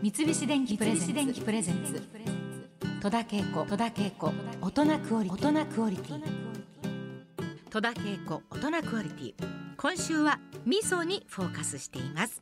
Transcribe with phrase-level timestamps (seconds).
[0.00, 2.00] 三菱電機プレゼンツ。
[3.02, 4.32] 戸田恵子戸田恵子。
[4.60, 6.22] 大人クオリティ。
[7.68, 7.94] 戸田恵
[8.24, 9.34] 子大人クオリティ。
[9.76, 12.40] 今週は味噌にフォーカスしています。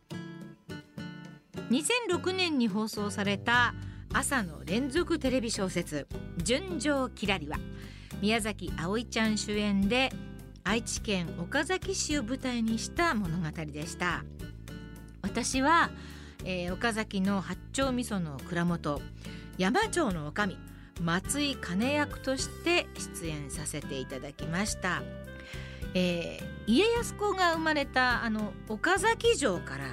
[1.70, 3.74] 2006年に放送された
[4.12, 6.06] 朝の連続テレビ小説
[6.42, 7.56] 純情きらりは
[8.20, 10.10] 宮崎葵ちゃん主演で
[10.62, 14.24] 愛知県岡崎市を舞台にした物語でした。
[15.22, 15.90] 私は、
[16.44, 19.00] えー、岡崎の八丁味噌の蔵元
[19.58, 20.56] 山町の女将
[21.02, 22.86] 松井兼役として
[23.22, 25.02] 出演させていただきました、
[25.94, 29.84] えー、家康公が生まれたあの岡崎城から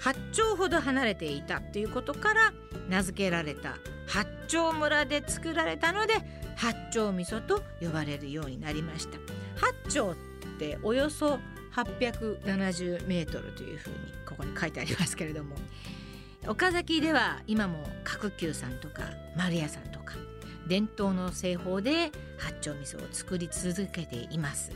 [0.00, 2.52] 八丁ほど離れていたということから
[2.88, 3.76] 名付けられた
[4.06, 6.14] 八丁村で作られたので
[6.56, 9.18] 八丁味噌と呼ばれるようになりました。
[9.56, 10.14] 八丁っ
[10.58, 11.38] ておよそ
[11.74, 13.96] 870メートルというふうに
[14.26, 15.56] ここに書いてありますけれども。
[16.46, 19.04] 岡崎では今も角球さんとか
[19.34, 20.14] 丸屋さんとか
[20.68, 24.70] 伝統の製法で八丁味噌を作り続けています。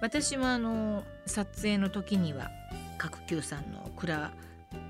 [0.00, 2.50] 私もあの撮影の時には
[2.98, 4.32] 角球さんの蔵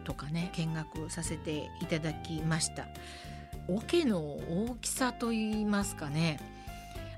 [0.04, 2.86] とかね見学させていただきました。
[3.68, 6.40] 桶の大きさといいますかね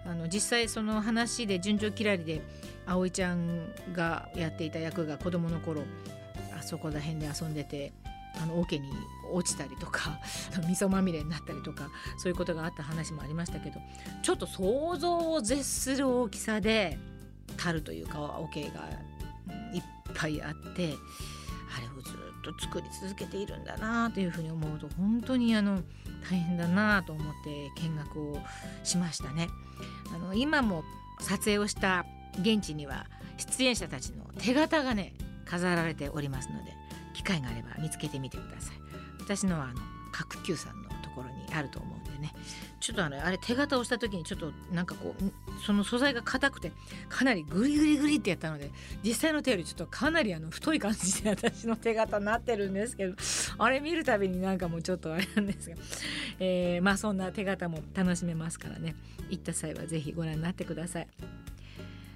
[0.06, 2.42] あの実際その話で純情きらりで
[2.86, 5.82] 葵ちゃんがやっていた役が子供の頃
[6.58, 7.92] あそこら辺で遊んでて
[8.42, 8.90] あの桶に
[9.32, 10.18] 落ちたりとか
[10.66, 11.88] 味噌まみれになったりとか
[12.18, 13.80] そういうことがあった話もありましたけど
[14.22, 16.98] ちょっと想像を絶する大きさで
[17.56, 18.88] 樽というか桶が
[19.72, 19.82] いっ
[20.14, 20.94] ぱいあって
[21.76, 25.80] あれをずっと作り続けているんだなというふうに思うと本当にあの
[26.28, 28.38] 大変だなと思って見学を
[28.82, 29.48] しましたね。
[30.14, 30.84] あの今も
[31.20, 32.06] 撮影をした
[32.40, 35.14] 現地には出演者たちの手形がね
[35.44, 36.72] 飾られておりますので
[37.14, 38.76] 機会があれば見つけてみてください
[39.20, 39.80] 私のはあの
[40.12, 42.32] 角球さんのところにあると思うんでね
[42.80, 46.72] ちょっとあのあれ手形をした時にちょっとなんかこうその素材が硬くて
[47.08, 48.70] かなりグリグリグリってやったので
[49.02, 53.14] 実際の手よりちょっとかなりあの太い感じで私の手形になってるんですけど
[53.58, 55.76] あれ見るたびになんかもうちょっとあれなんですが、
[56.38, 58.94] えー、まあそんな手形も楽しめますからね
[59.30, 61.08] 行った際は是非ご覧になってください。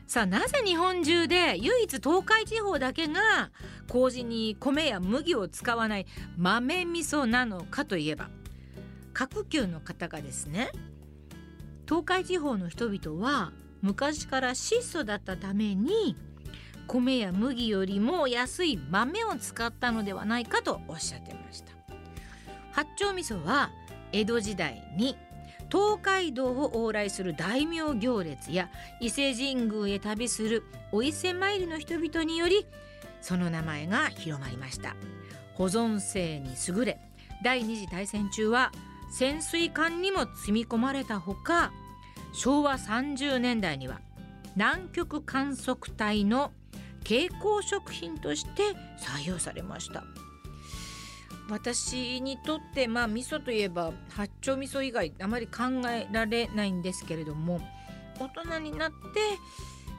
[0.09, 3.51] さあなぜ日本中で唯一東海地方だけが
[3.89, 6.07] 麹に米や麦を使わない
[6.39, 8.31] 豆味噌なのかといえば
[9.19, 10.71] 各級の方がですね
[11.89, 13.51] 東海地方の人々は
[13.83, 16.15] 昔から質素だったために
[16.87, 21.73] 米や麦よりも安い豆を使ったのではないかとおっしゃってました。
[22.71, 23.73] 八丁味噌は
[24.13, 25.17] 江戸時代に
[25.69, 30.63] 東海道を往来する大名行列や伊勢神宮へ旅する
[30.93, 32.67] お伊勢参りの人々により
[33.21, 34.95] その名前が広まりました。
[35.55, 37.01] 保存性に優れ
[37.43, 38.71] 第二次大戦中は
[39.11, 41.73] 潜水艦にも積み込まれたほか
[42.33, 44.01] 昭和30年代には
[44.57, 46.53] 南極観測隊の
[47.01, 48.63] 蛍光食品として
[48.99, 50.05] 採用されました。
[51.51, 57.61] 私にとってまあ味噌といえば八丁味噌以外あまり考えられないんですけれども
[58.19, 58.97] 大人になって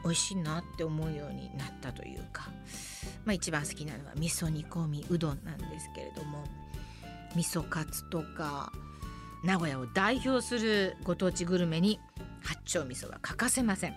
[0.04, 2.50] 美味しいなって思うようになったというか、
[3.26, 6.44] まあ、一番好きなのは味噌煮込みうどんなんですけれども
[7.36, 8.72] 味噌カツとか
[9.44, 12.00] 名古屋を代表するご当地グルメに
[12.44, 13.96] 八丁味噌は欠かせません。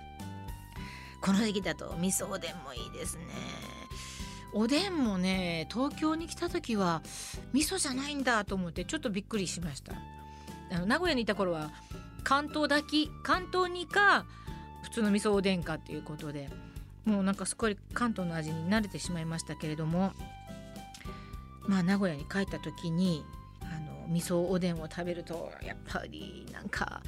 [1.20, 3.24] この時期だと味噌おでんもいいですね。
[4.52, 7.02] おでんもね東京に来た時は
[7.52, 9.94] 味噌じゃないんだと思ってちょっとびっくりしました。
[10.70, 11.70] あの名古屋にいた頃は
[12.24, 14.24] 関東炊き関東煮か
[14.82, 16.50] 普通の味噌おでんかっていうことで
[17.04, 20.12] もうなんかすごい関東の味に慣れてしまいましたけれども
[21.66, 23.24] まあ名古屋に帰った時に
[24.12, 27.02] 味噌おでんを食べるとやっぱりなんか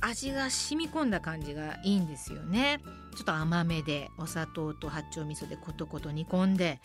[0.00, 2.80] 味が染み込んだ感じがいいんですよね。
[3.16, 6.80] ちょっと甘めでお砂糖と八丁味噌でコトコト煮込んで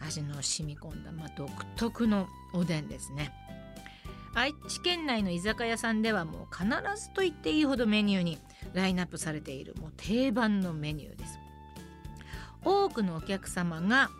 [0.00, 3.32] 味の染み込んだ、まあ、独特のおでんですね。
[4.34, 6.68] 愛知県内の居酒屋さんではもう必
[7.00, 8.38] ずと言っていいほどメニューに
[8.72, 11.38] ラインナップされているもう定番のメニューです。
[12.64, 14.10] 多くのお客様が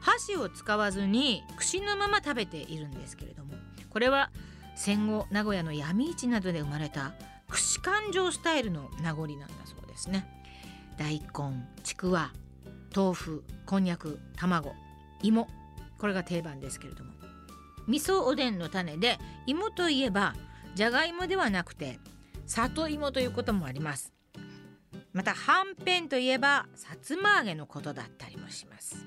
[0.00, 3.54] 箸を使わずに串のまま食べているんですけれども
[3.90, 4.30] これは
[4.74, 7.12] 戦後名古屋の闇市などで生まれた
[7.48, 10.26] 串勘定スタイルの名残なんだそうですね。
[10.96, 12.32] 大根ちくわ
[12.94, 14.74] 豆腐こんにゃく卵
[15.22, 15.48] 芋
[15.98, 17.12] これが定番ですけれども
[17.88, 20.34] 味噌おでんの種で芋といえば
[20.74, 21.98] じゃがいもではなくて
[22.46, 24.12] 里芋ということもあります。
[25.12, 29.06] またはんぺんといえばさつま揚げのことだったりもします。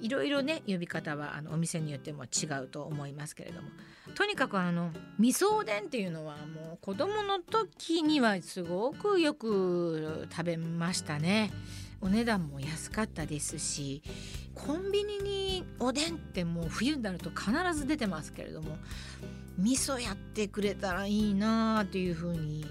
[0.00, 3.68] いろいろね呼び方はあのお店によっても違うと思いますけれども
[4.14, 11.50] とにかくあの味噌おでんっていうのはもう子供の時にはすごくよく食べましたね。
[12.02, 14.02] お値段も安かったですし
[14.54, 18.78] コンビニにおでんってもう冬になると必ず出てますけれども
[19.58, 22.64] 味噌やってくれたらいいなあというふうに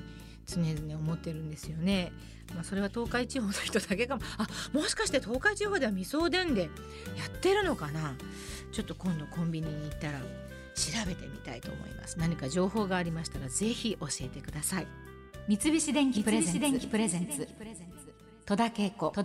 [0.48, 2.12] 常々思ってるんですよね。
[2.56, 6.72] まあ、それは東海地方の人だけかもあもしかして東海地方では味噌おでんで
[7.40, 8.16] ってるのかな？
[8.72, 10.26] ちょっと今度コンビニに行ったら調
[11.08, 12.20] べてみたいと思います。
[12.20, 14.88] 何か情報がありましたらぜひ教えてください。
[15.48, 17.48] 三菱電機プレゼンツ。
[18.46, 19.12] 戸田恵子。
[19.16, 19.24] 大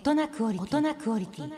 [0.00, 1.52] 人クオリティ